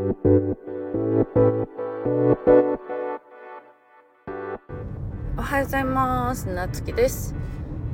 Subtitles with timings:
[0.00, 0.02] お
[5.42, 6.48] はようございます。
[6.48, 7.34] なつきです。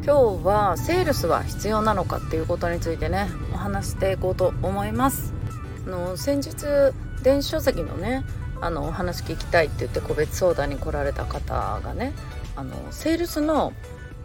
[0.05, 5.35] 今日はセールスは必要なのかっていうことについてねお話していこうと思います。
[5.85, 6.55] あの先日
[7.25, 8.23] 電子書籍のね
[8.61, 12.13] あのお話聞きたいって言って個別相談に来られた方がね
[12.55, 13.73] あのセールスの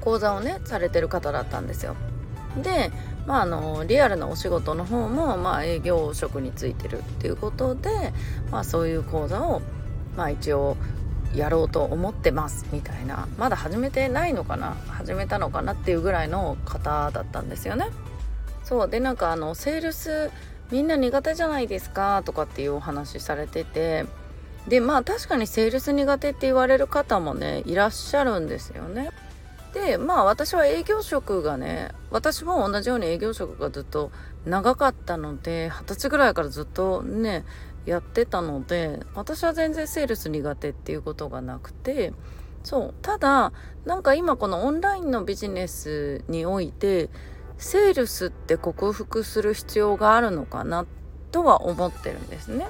[0.02, 1.96] 講座をねされてる方だったんですよ。
[2.62, 2.92] で
[3.26, 7.90] まああのリアルなお仕事の方も、まあ、営業職についてるっていうことで、
[8.52, 9.62] まあ、そういう講座を、
[10.16, 10.78] まあ、一応
[11.36, 17.88] やろうと思ってますみたいなまだ始めてないのかな始めたのかなっていうぐらいの方だったんですよね。
[18.64, 20.32] そうでなんかあのセールス
[20.72, 24.06] みんな苦手じゃないですかとかっていうお話されてて
[24.68, 29.10] でまあ確かにセールス苦手って言われる方もねいらっしゃるんですよね。
[29.74, 34.12] でまあ私は営業職がね私も同じように営業職がずっと
[34.46, 37.46] 長かったので二十歳ぐらいからずっとね
[37.86, 42.14] やってたので私は全然セールス苦手っていうことがなくて
[42.64, 43.54] そうただ
[43.86, 47.10] なんか今このオンラインのビジネスにおいて
[47.58, 50.86] セールスって克服する必要があるのかな
[51.32, 52.68] とは思ってるんですね。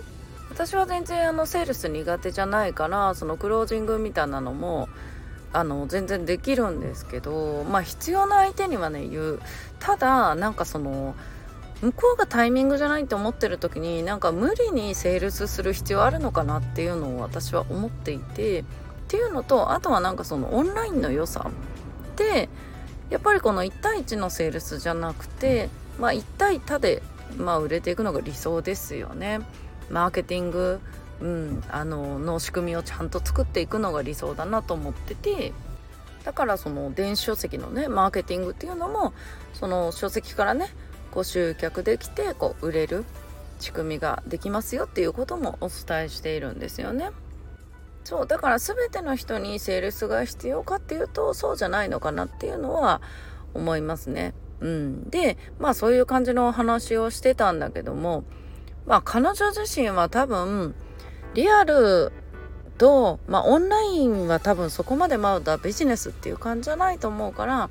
[0.50, 4.90] 私は全然あのセールス苦手じゃないからそのクロージングみたいなのも
[5.54, 9.42] あの全然できるんですけどまあ必要な相手にはね言う
[9.80, 11.16] ただなんかその
[11.82, 18.64] 向こうがタイミングじゃないって思ってる時になんか無理にセールスする必要あるのかなっていうのを私は思っていてっ
[19.08, 21.50] ていうのとあとはなんかそのオンラインの良さ
[22.16, 22.50] で
[23.10, 27.02] やっぱりこの1対1のセールスじゃなくてまあ1対他で
[27.38, 29.40] まあ売れていくのが理想ですよね。
[29.90, 30.80] マーケティング
[31.22, 35.54] うん、あのの仕組みをちゃんと作っていくのが理想だなと思ってて
[36.24, 39.14] だからその電子書籍のねマーケティングっていうのも
[39.54, 40.70] その書籍からね
[41.12, 43.06] こう集客できてこう売れる
[43.60, 47.12] 仕組みができますよっていうこともお伝えしているんですよね。
[48.04, 53.00] そうだから全ての人にセールスが必要かっていうとそうじゃないのかなっていうのは
[53.54, 54.34] 思いますね。
[54.60, 58.24] うん、でまあそういう感じの話をしてたんだけども
[58.88, 60.76] まあ彼女自身は多分
[61.34, 62.12] リアル
[62.78, 67.70] と、まあ、オンラインは多分そこまでまだビジネスっていう感じじゃないと思うから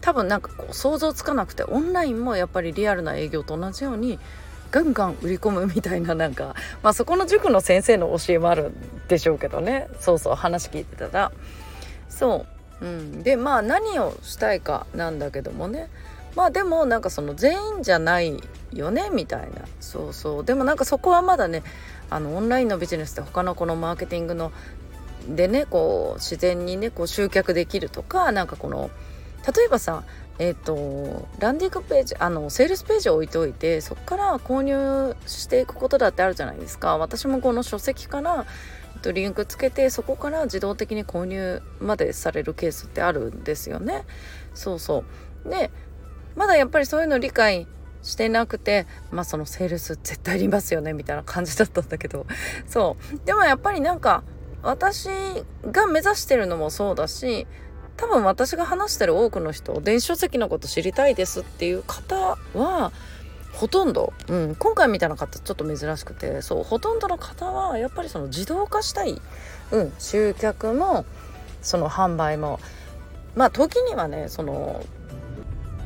[0.00, 4.18] 多分なんかこう想像つかなくてオンラインもやっぱりリアルな営業と同じように
[4.70, 8.74] ガンガン売り込むみたいななんか まあそこの塾の先生の教えもあるん
[9.08, 9.88] でしょうけどね。
[10.00, 11.32] そうそう話聞いてたら。
[12.08, 12.44] そ
[12.82, 15.88] う、うん、でまあ何をしたいかなんだけどもね。
[16.34, 19.62] まあでもなんかその全員じゃないよねみたいな。
[19.80, 20.44] そうそう。
[20.44, 21.62] でもなんかそこはまだね
[22.10, 24.52] あのオンラインのビジネスって他のこのマーケティングの
[25.28, 28.90] でねこう自然にねこう集客できるとかなんかこの
[29.46, 30.04] 例えばさ
[30.38, 36.98] えっ、ー、とランディングページあのセールスページを置いておいてそこから購入していくことだってあるじゃないですか。
[36.98, 38.46] 私もこの書籍から、
[38.94, 44.04] えっと、リンクつけてそこから自動的に購入までされるケースってあるんですよね。
[44.54, 45.04] そうそ
[45.46, 45.48] う。
[45.48, 45.70] で
[46.36, 47.68] まだやっぱりそういうの理解
[48.04, 52.26] してなくてまあそのセールス絶対いりますよねみたいな感じだったんだけど。
[52.68, 53.26] そう。
[53.26, 54.22] でもやっぱりなんか
[54.62, 55.08] 私
[55.70, 57.46] が目指してるのもそうだし
[57.96, 62.92] 多分私が話してる多くの人電子書籍のこと知りたいですっていう方は
[63.52, 69.20] ほとんど、うん、今回みたいな方ちょっと珍しくてそうほとんどの方はやっぱりその自動化したい、
[69.70, 71.04] うん、集客も
[71.62, 72.58] その販売も。
[73.34, 74.84] まあ時にはねその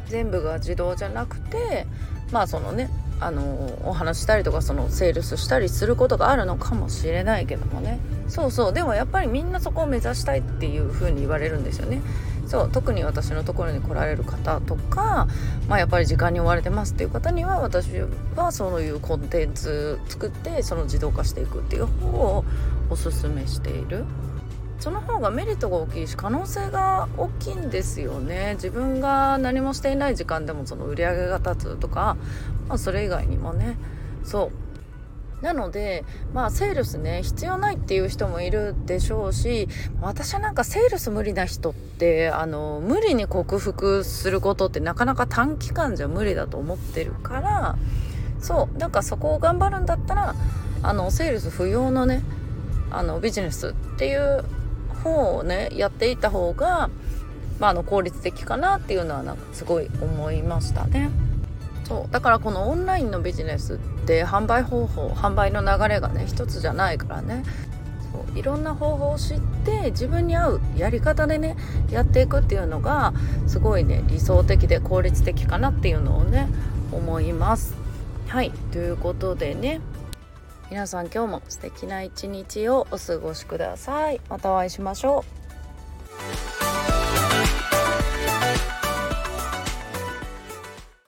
[0.09, 1.87] 全部が自動じゃなくて
[2.33, 7.99] まあそのねあのお話したりとかそのセールスしたりすることがあるのかもしれないけどもね。
[8.29, 8.73] そうそう。
[8.73, 12.01] でもやっぱりみんなそこを目指したいっていう風に言われるんですよね。
[12.47, 12.71] そう。
[12.71, 15.27] 特に私のところに来られる方とか、
[15.69, 17.89] まあ、やっぱり時間に追われてますっていう方には私
[18.37, 22.45] はそういうコンテンツ作ってその自動化していくっていう方を
[22.89, 24.05] おすすめしている。
[24.79, 28.55] その方がメリットが大きいし可能性が大きいんですよね。
[28.55, 32.17] 自分が何もしていない時間でもその売り上げが立つとか、
[32.69, 33.77] まあ、それ以外にもね。
[34.25, 34.69] そう。
[35.43, 39.69] なのでまあセールスね必要ないっていう人もいるでしょうし
[40.01, 47.79] 私はなんかセールス無理な人ってあの無理に克服することってなかなか短期間じゃ無理だと思ってるから
[48.41, 48.79] そう。
[48.79, 50.35] なんかそこを頑張るんだったら
[50.83, 52.23] あのセールス不要のね
[52.91, 54.45] あのビジネスっていう
[54.99, 56.91] 方をねやっていた方が、
[57.59, 61.11] まあ、あの効率的かなっていうのはなんかすごい思いましたね。
[61.85, 67.45] そうだからこのオンラインのビジネスって販売方法販売の流れがね一つじゃないからね
[68.13, 71.57] そういろんな方法を知って自分に合うやり方でね
[71.91, 73.15] やっていくっていうのが
[73.47, 76.49] すごいね理想的で効率的かなっていうのをね
[76.93, 77.75] 思います。
[78.29, 79.81] はいということでね
[80.71, 84.21] 皆さん今日も素敵な一日をお過ごしください。
[84.29, 85.38] またお会いしましょう。